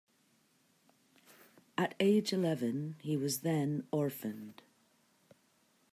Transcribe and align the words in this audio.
At 1.77 1.93
age 1.99 2.33
eleven, 2.33 2.95
he 3.01 3.15
was 3.15 3.41
then 3.41 3.85
orphaned. 3.91 4.63